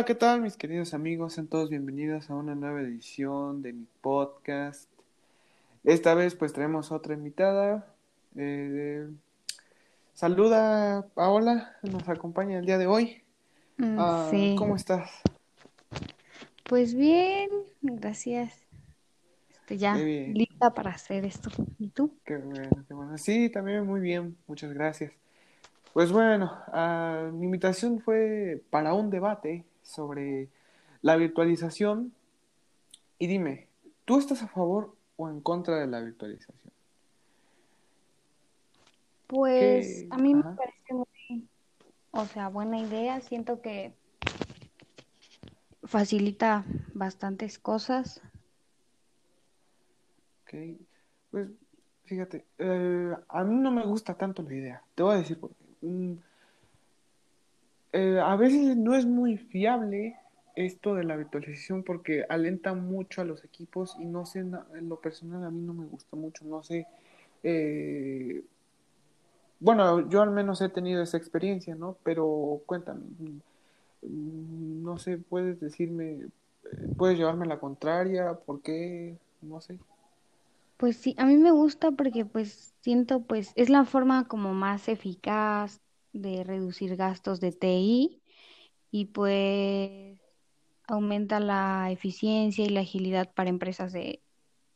Hola, 0.00 0.06
¿qué 0.06 0.14
tal 0.14 0.40
mis 0.40 0.56
queridos 0.56 0.94
amigos? 0.94 1.34
Sean 1.34 1.46
todos 1.46 1.68
bienvenidos 1.68 2.30
a 2.30 2.34
una 2.34 2.54
nueva 2.54 2.80
edición 2.80 3.60
de 3.60 3.74
mi 3.74 3.86
podcast. 4.00 4.88
Esta 5.84 6.14
vez 6.14 6.34
pues 6.34 6.54
traemos 6.54 6.90
otra 6.90 7.12
invitada. 7.12 7.86
Eh, 8.34 9.06
saluda 10.14 11.06
Paola, 11.12 11.76
nos 11.82 12.08
acompaña 12.08 12.58
el 12.58 12.64
día 12.64 12.78
de 12.78 12.86
hoy. 12.86 13.20
Mm, 13.76 13.96
Ah, 13.98 14.28
sí, 14.30 14.54
¿cómo 14.56 14.74
estás? 14.74 15.10
pues 16.64 16.94
bien, 16.94 17.50
gracias. 17.82 18.54
Estoy 19.50 19.76
ya 19.76 19.96
bien, 19.96 20.32
lista 20.32 20.72
para 20.72 20.92
hacer 20.92 21.26
esto. 21.26 21.50
¿Y 21.78 21.88
tú? 21.88 22.16
qué 22.24 22.38
bueno, 22.38 22.70
qué 22.88 22.94
bueno. 22.94 23.18
Sí, 23.18 23.50
también 23.50 23.86
muy 23.86 24.00
bien, 24.00 24.34
muchas 24.46 24.72
gracias. 24.72 25.12
Pues 25.92 26.10
bueno, 26.10 26.50
ah, 26.68 27.28
mi 27.34 27.44
invitación 27.44 28.00
fue 28.00 28.62
para 28.70 28.94
un 28.94 29.10
debate 29.10 29.66
sobre 29.90 30.48
la 31.02 31.16
virtualización 31.16 32.12
y 33.18 33.26
dime, 33.26 33.68
¿tú 34.04 34.18
estás 34.18 34.42
a 34.42 34.48
favor 34.48 34.94
o 35.16 35.28
en 35.28 35.40
contra 35.40 35.78
de 35.78 35.86
la 35.86 36.00
virtualización? 36.00 36.72
Pues 39.26 39.86
¿Qué? 39.86 40.08
a 40.10 40.16
mí 40.16 40.34
me 40.34 40.42
parece 40.42 40.92
muy, 40.94 41.46
o 42.10 42.24
sea, 42.26 42.48
buena 42.48 42.78
idea. 42.78 43.20
Siento 43.20 43.60
que 43.60 43.92
facilita 45.84 46.64
bastantes 46.94 47.58
cosas. 47.58 48.22
Ok, 50.42 50.54
pues 51.30 51.48
fíjate, 52.04 52.46
eh, 52.58 53.14
a 53.28 53.44
mí 53.44 53.56
no 53.56 53.70
me 53.70 53.84
gusta 53.84 54.14
tanto 54.14 54.42
la 54.42 54.54
idea. 54.54 54.82
Te 54.94 55.02
voy 55.02 55.14
a 55.14 55.18
decir 55.18 55.38
por 55.38 55.50
qué. 55.50 55.64
Mm, 55.82 56.16
eh, 57.92 58.20
a 58.22 58.36
veces 58.36 58.76
no 58.76 58.94
es 58.94 59.06
muy 59.06 59.36
fiable 59.38 60.16
esto 60.56 60.94
de 60.94 61.04
la 61.04 61.16
virtualización 61.16 61.82
porque 61.84 62.24
alenta 62.28 62.74
mucho 62.74 63.22
a 63.22 63.24
los 63.24 63.44
equipos 63.44 63.96
y 63.98 64.06
no 64.06 64.26
sé, 64.26 64.40
en 64.40 64.88
lo 64.88 65.00
personal 65.00 65.44
a 65.44 65.50
mí 65.50 65.62
no 65.62 65.74
me 65.74 65.86
gusta 65.86 66.16
mucho, 66.16 66.44
no 66.44 66.62
sé. 66.62 66.86
eh, 67.42 68.44
bueno, 69.60 70.08
yo 70.08 70.22
al 70.22 70.30
menos 70.30 70.60
he 70.62 70.68
tenido 70.70 71.02
esa 71.02 71.16
experiencia, 71.18 71.74
¿no? 71.74 71.96
Pero 72.02 72.62
cuéntame, 72.66 73.02
mm, 74.02 74.82
no 74.84 74.98
sé, 74.98 75.18
puedes 75.18 75.60
decirme, 75.60 76.28
puedes 76.96 77.18
llevarme 77.18 77.46
la 77.46 77.60
contraria, 77.60 78.34
¿por 78.34 78.62
qué? 78.62 79.18
No 79.42 79.60
sé. 79.60 79.78
Pues 80.76 80.96
sí, 80.96 81.14
a 81.18 81.26
mí 81.26 81.36
me 81.36 81.52
gusta 81.52 81.92
porque 81.92 82.24
pues 82.24 82.74
siento 82.80 83.22
pues 83.26 83.52
es 83.56 83.68
la 83.70 83.84
forma 83.84 84.26
como 84.28 84.54
más 84.54 84.88
eficaz 84.88 85.80
de 86.12 86.44
reducir 86.44 86.96
gastos 86.96 87.40
de 87.40 87.52
TI 87.52 88.22
y 88.90 89.06
pues 89.06 90.18
aumenta 90.86 91.40
la 91.40 91.90
eficiencia 91.90 92.64
y 92.64 92.70
la 92.70 92.80
agilidad 92.80 93.32
para 93.32 93.50
empresas 93.50 93.92
de 93.92 94.20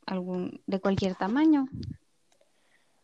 algún, 0.07 0.61
de 0.67 0.81
cualquier 0.81 1.15
tamaño. 1.17 1.67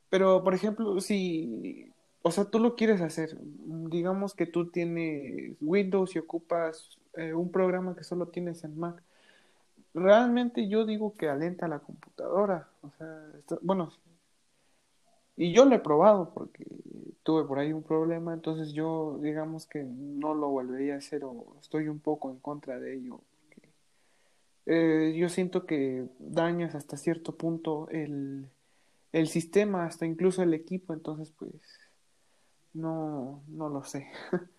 Pero, 0.09 0.43
por 0.43 0.55
ejemplo, 0.55 1.01
si, 1.01 1.93
o 2.23 2.31
sea, 2.31 2.45
tú 2.45 2.59
lo 2.59 2.77
quieres 2.77 3.01
hacer, 3.01 3.37
digamos 3.41 4.35
que 4.35 4.47
tú 4.47 4.71
tienes 4.71 5.57
Windows 5.61 6.15
y 6.15 6.19
ocupas 6.19 6.99
eh, 7.15 7.33
un 7.33 7.51
programa 7.51 7.95
que 7.95 8.05
solo 8.05 8.27
tienes 8.27 8.65
en 8.65 8.79
Mac, 8.79 9.03
realmente 9.95 10.69
yo 10.69 10.85
digo 10.85 11.15
que 11.15 11.29
alenta 11.29 11.69
la 11.69 11.81
computadora, 11.81 12.69
o 12.83 12.91
sea, 12.99 13.59
bueno, 13.63 13.93
y 15.41 15.53
yo 15.55 15.65
lo 15.65 15.75
he 15.75 15.79
probado 15.81 16.33
porque 16.35 16.67
tuve 17.23 17.45
por 17.45 17.59
ahí 17.59 17.73
un 17.73 17.83
problema, 17.83 18.35
entonces 18.35 18.73
yo, 18.73 19.19
digamos 19.23 19.67
que 19.67 19.83
no 19.85 20.35
lo 20.35 20.49
volvería 20.51 20.95
a 20.95 20.99
hacer 20.99 21.25
o 21.25 21.57
estoy 21.61 21.89
un 21.89 22.01
poco 22.01 22.31
en 22.31 22.39
contra 22.41 22.79
de 22.79 22.95
ello. 22.97 23.21
Eh, 24.67 25.15
yo 25.17 25.29
siento 25.31 25.67
que 25.67 26.07
dañas 26.19 26.75
hasta 26.75 26.97
cierto 26.99 27.37
punto 27.37 27.89
el, 27.91 28.51
el 29.13 29.29
sistema, 29.29 29.87
hasta 29.87 30.07
incluso 30.07 30.43
el 30.43 30.55
equipo, 30.55 30.93
entonces 30.93 31.33
pues... 31.33 31.53
No, 32.73 33.43
no 33.49 33.69
lo 33.69 33.83
sé. 33.85 34.09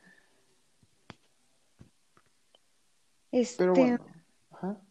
Pero 3.55 3.73
Este, 3.73 3.73
bueno, 3.75 4.00
ajá. 4.51 4.81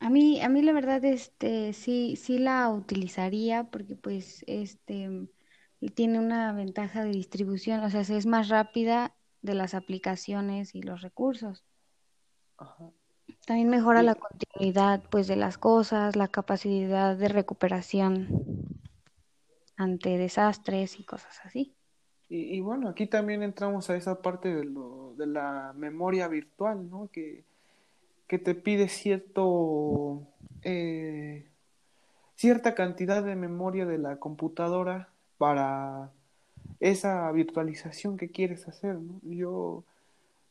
a 0.00 0.10
mí, 0.10 0.40
a 0.40 0.48
mí 0.48 0.62
la 0.62 0.72
verdad, 0.72 1.04
este, 1.04 1.72
sí, 1.72 2.16
sí 2.16 2.38
la 2.38 2.70
utilizaría 2.70 3.64
porque 3.70 3.96
pues, 3.96 4.44
este, 4.46 5.28
tiene 5.88 6.18
una 6.18 6.52
ventaja 6.52 7.02
de 7.02 7.10
distribución, 7.10 7.80
o 7.80 7.88
sea, 7.88 8.02
es 8.02 8.26
más 8.26 8.50
rápida 8.50 9.14
de 9.40 9.54
las 9.54 9.72
aplicaciones 9.72 10.74
y 10.74 10.82
los 10.82 11.00
recursos. 11.00 11.64
Ajá. 12.58 12.90
También 13.46 13.70
mejora 13.70 14.02
la 14.02 14.14
continuidad, 14.14 15.02
pues, 15.10 15.26
de 15.26 15.36
las 15.36 15.56
cosas, 15.56 16.14
la 16.14 16.28
capacidad 16.28 17.16
de 17.16 17.28
recuperación 17.28 18.28
ante 19.76 20.18
desastres 20.18 21.00
y 21.00 21.04
cosas 21.04 21.40
así. 21.44 21.74
y, 22.28 22.56
y 22.56 22.60
bueno, 22.60 22.88
aquí 22.88 23.06
también 23.06 23.42
entramos 23.42 23.90
a 23.90 23.96
esa 23.96 24.20
parte 24.22 24.54
de 24.54 24.64
lo, 24.64 25.14
de 25.16 25.26
la 25.26 25.72
memoria 25.74 26.28
virtual, 26.28 26.88
¿no? 26.88 27.08
Que, 27.10 27.44
que 28.28 28.38
te 28.38 28.54
pide 28.54 28.88
cierto, 28.88 30.22
eh, 30.62 31.48
cierta 32.36 32.74
cantidad 32.76 33.24
de 33.24 33.34
memoria 33.34 33.86
de 33.86 33.98
la 33.98 34.18
computadora 34.18 35.08
para 35.40 36.12
esa 36.80 37.32
virtualización 37.32 38.18
que 38.18 38.30
quieres 38.30 38.68
hacer, 38.68 38.96
¿no? 38.96 39.18
Yo 39.22 39.84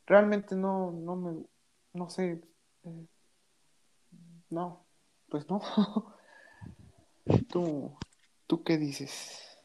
realmente 0.07 0.55
no, 0.55 0.89
no 0.91 1.16
me, 1.16 1.45
no 1.94 2.09
sé, 2.09 2.41
eh, 2.85 3.05
no, 4.49 4.83
pues 5.29 5.47
no. 5.47 5.61
¿Tú, 7.49 7.91
tú 8.47 8.63
qué 8.63 8.79
dices? 8.79 9.59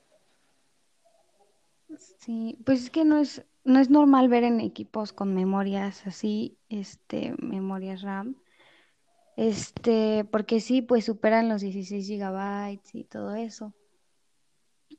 Sí, 2.18 2.58
pues 2.66 2.82
es 2.82 2.90
que 2.90 3.06
no 3.06 3.16
es, 3.16 3.46
no 3.64 3.80
es 3.80 3.88
normal 3.88 4.28
ver 4.28 4.44
en 4.44 4.60
equipos 4.60 5.14
con 5.14 5.34
memorias 5.34 6.06
así, 6.06 6.58
este, 6.68 7.34
memorias 7.38 8.02
RAM, 8.02 8.36
este, 9.38 10.26
porque 10.26 10.60
sí, 10.60 10.82
pues 10.82 11.06
superan 11.06 11.48
los 11.48 11.62
16 11.62 12.06
gigabytes 12.06 12.94
y 12.94 13.04
todo 13.04 13.34
eso. 13.34 13.72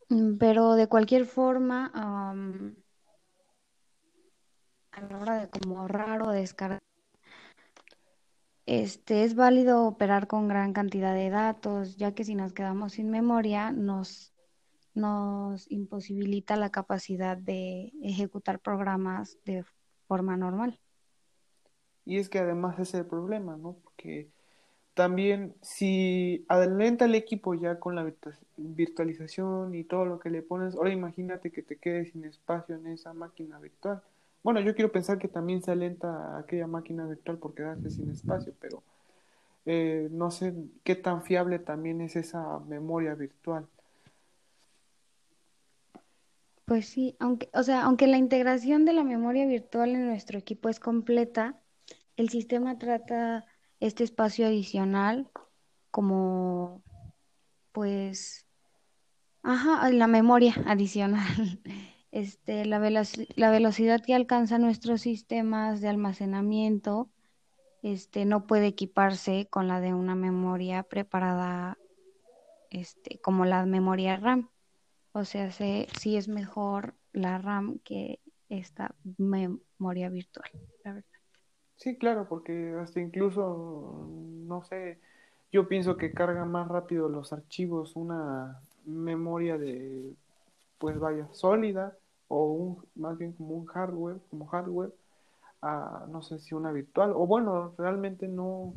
Mm, 0.10 0.38
Pero 0.38 0.76
de 0.76 0.88
cualquier 0.88 1.26
forma, 1.26 1.92
am, 1.94 2.76
a 4.92 5.02
la 5.02 5.20
hora 5.20 5.40
de 5.40 5.50
como 5.50 5.80
ahorrar 5.80 6.22
o 6.24 6.30
descargar, 6.32 6.82
este, 8.66 9.24
es 9.24 9.36
válido 9.36 9.86
operar 9.86 10.28
con 10.28 10.48
gran 10.48 10.74
cantidad 10.74 11.14
de 11.14 11.30
datos, 11.30 11.98
ya 11.98 12.14
que 12.14 12.24
si 12.24 12.36
nos 12.36 12.54
quedamos 12.54 12.94
sin 12.94 13.12
memoria, 13.12 13.72
nos, 13.72 14.34
nos 14.96 15.70
imposibilita 15.72 16.56
la 16.56 16.72
capacidad 16.72 17.38
de 17.38 17.94
ejecutar 18.02 18.60
programas 18.60 19.38
de 19.46 19.64
forma 20.08 20.38
normal. 20.38 20.80
Y 22.06 22.18
es 22.18 22.30
que 22.30 22.40
además 22.40 22.80
es 22.80 22.94
el 22.94 23.06
problema, 23.06 23.58
¿no? 23.58 23.78
Porque 23.84 24.32
también 24.96 25.54
si 25.62 26.46
adelanta 26.48 27.06
el 27.06 27.16
equipo 27.16 27.54
ya 27.54 27.80
con 27.80 27.96
la 27.96 28.04
virtua- 28.04 28.40
virtualización 28.58 29.76
y 29.76 29.84
todo 29.84 30.06
lo 30.06 30.20
que 30.20 30.30
le 30.30 30.42
pones, 30.42 30.76
ahora 30.76 30.92
imagínate 30.92 31.52
que 31.52 31.62
te 31.62 31.76
quedes 31.76 32.14
sin 32.14 32.26
espacio 32.26 32.76
en 32.76 32.88
esa 32.88 33.14
máquina 33.14 33.60
virtual. 33.60 34.02
Bueno, 34.42 34.62
yo 34.62 34.74
quiero 34.74 34.92
pensar 34.92 35.20
que 35.20 35.28
también 35.28 35.62
se 35.62 35.72
alenta 35.72 36.38
aquella 36.40 36.66
máquina 36.66 37.06
virtual 37.06 37.38
por 37.38 37.54
quedarse 37.54 37.90
sin 37.92 38.10
espacio, 38.10 38.54
pero 38.60 38.82
eh, 39.66 40.08
no 40.12 40.32
sé 40.32 40.54
qué 40.84 40.96
tan 40.96 41.24
fiable 41.24 41.60
también 41.60 42.00
es 42.00 42.16
esa 42.16 42.60
memoria 42.60 43.16
virtual. 43.16 43.68
Pues 46.66 46.88
sí, 46.88 47.16
aunque, 47.20 47.50
o 47.54 47.64
sea, 47.64 47.84
aunque 47.84 48.08
la 48.08 48.18
integración 48.18 48.86
de 48.86 48.94
la 48.94 49.04
memoria 49.04 49.46
virtual 49.46 49.90
en 49.90 50.08
nuestro 50.08 50.40
equipo 50.40 50.70
es 50.70 50.80
completa, 50.80 51.60
el 52.16 52.30
sistema 52.30 52.78
trata 52.78 53.46
este 53.80 54.04
espacio 54.04 54.48
adicional 54.48 55.30
como, 55.92 56.84
pues, 57.72 58.46
ajá, 59.44 59.90
la 59.92 60.08
memoria 60.08 60.56
adicional. 60.66 61.26
Este, 62.12 62.64
la 62.64 62.80
veloci- 62.80 63.28
la 63.36 63.52
velocidad 63.52 64.02
que 64.02 64.16
alcanzan 64.16 64.62
nuestros 64.62 65.02
sistemas 65.02 65.82
de 65.82 65.90
almacenamiento, 65.90 67.10
este, 67.82 68.24
no 68.24 68.48
puede 68.48 68.68
equiparse 68.68 69.48
con 69.50 69.68
la 69.68 69.82
de 69.82 69.94
una 69.94 70.16
memoria 70.16 70.84
preparada, 70.84 71.78
este, 72.70 73.20
como 73.20 73.44
la 73.44 73.66
memoria 73.66 74.16
RAM. 74.16 74.50
O 75.12 75.26
sea, 75.26 75.52
se, 75.52 75.90
sí 76.00 76.16
es 76.16 76.30
mejor 76.30 76.96
la 77.12 77.38
RAM 77.38 77.80
que 77.80 78.22
esta 78.48 78.96
memoria 79.18 80.08
virtual. 80.10 80.50
Sí, 81.78 81.98
claro, 81.98 82.28
porque 82.28 82.74
hasta 82.82 83.00
incluso, 83.02 84.08
no 84.10 84.64
sé, 84.64 85.00
yo 85.52 85.68
pienso 85.68 85.98
que 85.98 86.14
carga 86.14 86.46
más 86.46 86.68
rápido 86.70 87.10
los 87.10 87.34
archivos 87.34 87.96
una 87.96 88.62
memoria 88.86 89.58
de, 89.58 90.16
pues 90.80 91.00
vaya, 91.00 91.28
sólida 91.34 91.98
o 92.30 92.46
un, 92.54 92.86
más 92.96 93.18
bien 93.18 93.34
como 93.34 93.56
un 93.56 93.66
hardware, 93.68 94.20
como 94.30 94.48
hardware, 94.48 94.94
a, 95.62 96.06
no 96.10 96.22
sé 96.24 96.40
si 96.40 96.56
una 96.56 96.72
virtual, 96.72 97.12
o 97.16 97.28
bueno, 97.28 97.76
realmente 97.78 98.28
no, 98.28 98.74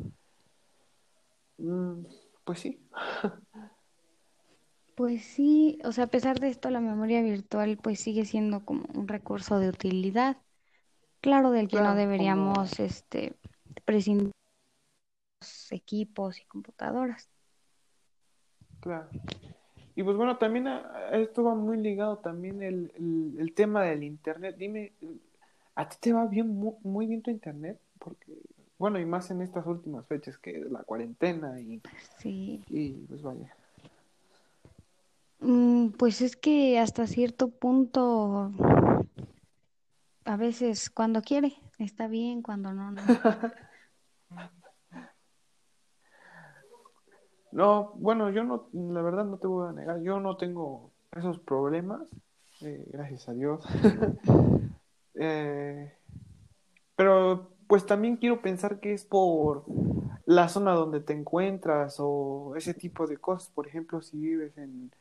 mm, 1.59 2.05
pues 2.45 2.61
sí. 2.61 2.89
Pues 4.95 5.25
sí, 5.25 5.79
o 5.85 5.93
sea, 5.93 6.05
a 6.05 6.07
pesar 6.09 6.41
de 6.41 6.49
esto, 6.49 6.69
la 6.71 6.81
memoria 6.81 7.23
virtual 7.23 7.79
pues 7.83 8.01
sigue 8.01 8.25
siendo 8.27 8.65
como 8.67 8.85
un 8.95 9.09
recurso 9.09 9.59
de 9.61 9.69
utilidad. 9.71 10.37
Claro, 11.21 11.51
del 11.51 11.69
que 11.69 11.77
no 11.77 11.83
Claro, 11.83 11.97
como, 11.97 12.01
deberíamos 12.01 12.81
este 12.81 13.35
prescindir 13.85 14.31
los 15.41 15.73
equipos 15.73 16.39
y 16.41 16.45
computadoras. 16.45 17.29
claro. 18.81 19.09
Y 19.97 20.03
pues 20.05 20.17
bueno, 20.17 20.39
también 20.39 20.69
a- 20.69 20.87
a 21.11 21.17
esto 21.17 21.43
va 21.43 21.55
muy 21.55 21.77
ligado 21.79 22.19
también 22.19 22.63
el, 22.63 22.93
el, 22.97 23.35
el 23.41 23.53
tema 23.53 23.83
del 23.83 24.05
internet. 24.05 24.57
Dime, 24.57 24.93
¿a 25.75 25.89
ti 25.89 25.97
te 26.01 26.13
va 26.13 26.27
bien, 26.27 26.49
muy, 26.49 26.75
muy 26.85 27.07
bien 27.07 27.21
tu 27.23 27.31
internet? 27.33 27.81
Porque, 27.99 28.33
bueno, 28.79 29.01
y 29.01 29.05
más 29.05 29.31
en 29.33 29.43
estas 29.43 29.67
últimas 29.67 30.07
fechas 30.07 30.39
que 30.39 30.65
la 30.71 30.85
cuarentena 30.85 31.61
y, 31.61 31.81
Sí. 32.19 32.63
y 32.69 32.93
pues 33.09 33.23
vaya. 33.23 33.53
Mm, 35.41 35.89
pues 35.91 36.21
es 36.21 36.37
que 36.37 36.79
hasta 36.79 37.07
cierto 37.09 37.49
punto, 37.49 38.53
a 40.29 40.37
veces 40.37 40.91
cuando 40.91 41.23
quiere, 41.23 41.55
está 41.79 42.07
bien, 42.07 42.43
cuando 42.43 42.73
no, 42.73 42.91
no. 42.91 43.01
No, 47.51 47.93
bueno, 47.95 48.29
yo 48.31 48.45
no, 48.45 48.69
la 48.75 49.01
verdad 49.01 49.25
no 49.25 49.39
te 49.39 49.47
voy 49.47 49.71
a 49.71 49.73
negar, 49.73 50.03
yo 50.03 50.21
no 50.21 50.37
tengo 50.37 50.93
esos 51.17 51.39
problemas, 51.41 52.03
eh, 52.61 52.85
gracias 52.93 53.29
a 53.29 53.33
Dios. 53.33 53.65
Eh, 55.21 55.93
pero 56.95 57.51
pues 57.67 57.85
también 57.85 58.19
quiero 58.19 58.41
pensar 58.41 58.79
que 58.79 58.93
es 58.93 59.05
por 59.05 59.65
la 60.27 60.49
zona 60.49 60.75
donde 60.75 61.01
te 61.01 61.13
encuentras 61.13 61.97
o 61.99 62.55
ese 62.55 62.73
tipo 62.73 63.09
de 63.09 63.17
cosas. 63.17 63.51
Por 63.51 63.67
ejemplo, 63.67 64.01
si 64.01 64.17
vives 64.17 64.57
en, 64.57 64.93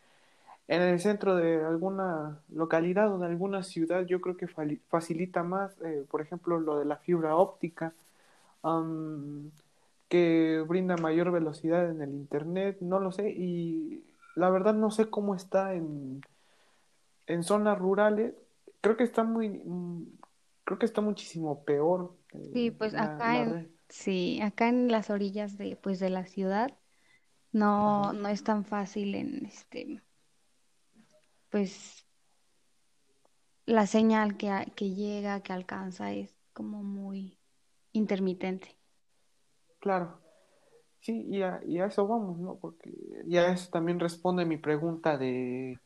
en 0.67 0.81
el 0.81 0.99
centro 0.99 1.35
de 1.35 1.63
alguna 1.65 2.41
localidad 2.49 3.13
o 3.13 3.19
de 3.19 3.27
alguna 3.27 3.63
ciudad, 3.63 4.05
yo 4.05 4.21
creo 4.21 4.37
que 4.37 4.47
facilita 4.47 5.43
más, 5.43 5.79
eh, 5.81 6.05
por 6.09 6.21
ejemplo, 6.21 6.59
lo 6.59 6.77
de 6.79 6.85
la 6.85 6.97
fibra 6.97 7.35
óptica, 7.35 7.93
am, 8.63 9.51
que 10.09 10.63
brinda 10.67 10.97
mayor 10.97 11.31
velocidad 11.31 11.89
en 11.91 12.01
el 12.01 12.11
internet, 12.11 12.77
no 12.81 12.99
lo 12.99 13.11
sé, 13.11 13.29
y 13.31 14.03
la 14.35 14.49
verdad 14.49 14.73
no 14.75 14.91
sé 14.91 15.09
cómo 15.09 15.35
está 15.35 15.73
en, 15.75 16.21
en 17.27 17.43
zonas 17.43 17.77
rurales. 17.79 18.33
Creo 18.81 18.97
que 18.97 19.03
está 19.03 19.23
muy, 19.23 19.49
mm, 19.49 20.03
creo 20.63 20.79
que 20.79 20.85
está 20.85 21.01
muchísimo 21.01 21.63
peor 21.65 22.15
Sí, 22.51 22.71
eh, 22.71 22.71
pues 22.71 22.93
la, 22.93 23.03
acá 23.03 23.41
la 23.43 23.43
en, 23.43 23.71
sí, 23.89 24.39
acá 24.41 24.69
en 24.69 24.89
las 24.91 25.09
orillas 25.09 25.57
de, 25.57 25.75
pues 25.77 25.99
de 25.99 26.09
la 26.09 26.25
ciudad 26.25 26.73
no, 27.51 28.13
Ajá. 28.13 28.13
no 28.13 28.29
es 28.29 28.43
tan 28.43 28.65
fácil 28.65 29.15
en 29.15 29.45
este, 29.45 30.01
pues 31.49 32.05
la 33.67 33.85
señal 33.87 34.35
que, 34.37 34.49
a- 34.49 34.65
que 34.65 34.95
llega, 34.95 35.41
que 35.43 35.53
alcanza 35.53 36.11
es 36.11 36.35
como 36.53 36.81
muy 36.83 37.37
intermitente. 37.93 38.77
Claro, 39.79 40.19
sí, 41.01 41.23
y 41.29 41.41
a, 41.43 41.61
y 41.65 41.79
a 41.79 41.87
eso 41.87 42.07
vamos, 42.07 42.39
¿no? 42.39 42.57
Porque 42.59 42.91
y 43.27 43.37
a 43.37 43.51
eso 43.51 43.69
también 43.71 43.99
responde 43.99 44.45
mi 44.45 44.57
pregunta 44.57 45.17
de 45.17 45.79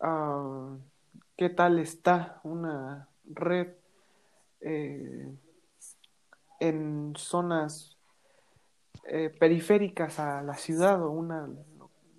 ah, 0.00 0.76
¿qué 1.36 1.50
tal 1.50 1.78
está 1.80 2.40
una 2.44 3.08
red 3.24 3.74
eh, 4.60 5.36
en 6.60 7.14
zonas 7.16 7.96
eh, 9.04 9.30
periféricas 9.30 10.18
a 10.18 10.42
la 10.42 10.54
ciudad 10.54 11.02
o 11.02 11.10
una, 11.10 11.48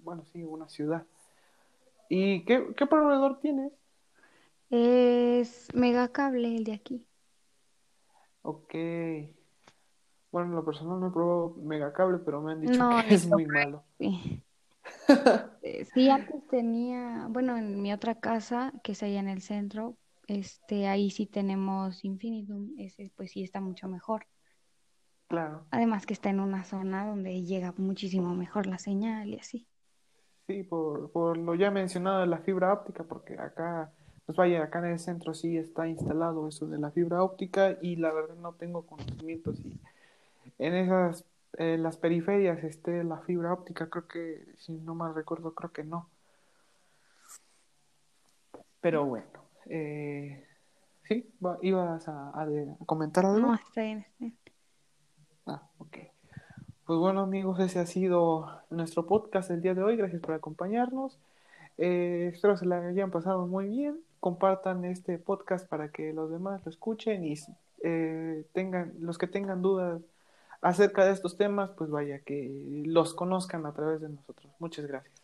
bueno, 0.03 0.23
sí, 0.25 0.43
una 0.43 0.67
ciudad? 0.69 1.05
¿Y 2.09 2.45
qué, 2.45 2.73
qué 2.75 2.85
proveedor 2.85 3.39
tienes? 3.39 3.71
Es 4.69 5.67
megacable 5.73 6.55
el 6.55 6.63
de 6.63 6.73
aquí. 6.73 7.05
Ok, 8.43 8.73
bueno, 10.31 10.49
en 10.49 10.55
lo 10.55 10.65
personal 10.65 10.99
no 10.99 11.07
he 11.07 11.11
probado 11.11 11.55
Megacable, 11.63 12.19
pero 12.19 12.41
me 12.41 12.51
han 12.51 12.61
dicho 12.61 12.73
que 12.73 12.79
No, 12.79 12.99
es 13.01 13.27
muy 13.27 13.45
malo. 13.45 13.83
Sí, 13.97 14.43
Eh, 15.63 15.85
sí, 15.93 16.09
antes 16.09 16.47
tenía, 16.47 17.27
bueno, 17.29 17.57
en 17.57 17.81
mi 17.81 17.91
otra 17.91 18.15
casa, 18.15 18.71
que 18.83 18.93
es 18.93 19.03
allá 19.03 19.19
en 19.19 19.27
el 19.27 19.41
centro, 19.41 19.97
este, 20.27 20.87
ahí 20.87 21.09
sí 21.09 21.25
tenemos 21.25 22.05
Infinitum, 22.05 22.73
ese 22.77 23.11
pues 23.15 23.31
sí 23.31 23.43
está 23.43 23.59
mucho 23.59 23.87
mejor. 23.87 24.27
Claro. 25.27 25.65
Además 25.71 26.05
que 26.05 26.13
está 26.13 26.29
en 26.29 26.39
una 26.39 26.63
zona 26.63 27.05
donde 27.05 27.43
llega 27.43 27.73
muchísimo 27.77 28.33
mejor 28.33 28.67
la 28.67 28.77
señal 28.77 29.29
y 29.29 29.39
así. 29.39 29.67
Sí, 30.47 30.63
por, 30.63 31.11
por 31.11 31.37
lo 31.37 31.55
ya 31.55 31.71
mencionado 31.71 32.21
de 32.21 32.27
la 32.27 32.37
fibra 32.37 32.71
óptica, 32.73 33.03
porque 33.03 33.37
acá, 33.37 33.91
pues 34.25 34.37
vaya, 34.37 34.63
acá 34.63 34.79
en 34.79 34.85
el 34.93 34.99
centro 34.99 35.33
sí 35.33 35.57
está 35.57 35.87
instalado 35.87 36.47
eso 36.47 36.67
de 36.67 36.79
la 36.79 36.89
fibra 36.91 37.21
óptica 37.21 37.77
y 37.81 37.97
la 37.97 38.13
verdad 38.13 38.35
no 38.35 38.53
tengo 38.53 38.85
conocimiento 38.85 39.53
si 39.53 39.77
en 40.59 40.73
esas, 40.73 41.25
las 41.57 41.97
periferias 41.97 42.63
esté 42.63 43.03
la 43.03 43.17
fibra 43.19 43.51
óptica, 43.53 43.89
creo 43.89 44.07
que, 44.07 44.45
si 44.57 44.71
no 44.73 44.95
mal 44.95 45.13
recuerdo, 45.15 45.53
creo 45.53 45.71
que 45.71 45.83
no. 45.83 46.09
Pero 48.79 49.05
bueno, 49.05 49.25
eh, 49.65 50.45
sí, 51.03 51.29
va- 51.45 51.57
ibas 51.61 52.07
a, 52.07 52.29
a 52.29 52.43
a 52.43 52.85
comentar 52.85 53.25
No, 53.25 53.35
algo. 53.35 53.53
está 53.55 53.81
bien, 53.81 53.99
está 53.99 54.15
bien. 54.19 54.37
Pues 56.87 56.99
bueno 56.99 57.19
amigos, 57.19 57.59
ese 57.59 57.79
ha 57.79 57.85
sido 57.85 58.49
nuestro 58.69 59.05
podcast 59.05 59.51
el 59.51 59.61
día 59.61 59.73
de 59.73 59.83
hoy, 59.83 59.97
gracias 59.97 60.21
por 60.21 60.33
acompañarnos. 60.33 61.19
Eh, 61.77 62.31
espero 62.33 62.55
se 62.55 62.65
la 62.65 62.77
hayan 62.77 63.11
pasado 63.11 63.45
muy 63.45 63.67
bien. 63.67 63.99
Compartan 64.21 64.85
este 64.85 65.17
podcast 65.17 65.67
para 65.67 65.89
que 65.89 66.13
los 66.13 66.31
demás 66.31 66.65
lo 66.65 66.69
escuchen 66.71 67.25
y 67.25 67.33
eh, 67.83 68.45
tengan, 68.53 68.93
los 69.01 69.17
que 69.17 69.27
tengan 69.27 69.61
dudas 69.61 70.01
acerca 70.61 71.03
de 71.03 71.11
estos 71.11 71.35
temas, 71.35 71.71
pues 71.71 71.89
vaya, 71.89 72.19
que 72.19 72.83
los 72.85 73.13
conozcan 73.13 73.65
a 73.65 73.73
través 73.73 73.99
de 73.99 74.07
nosotros. 74.07 74.49
Muchas 74.57 74.87
gracias. 74.87 75.16